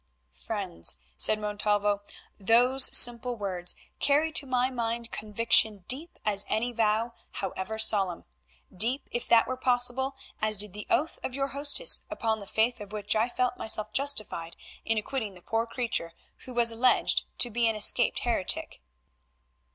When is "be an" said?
17.51-17.75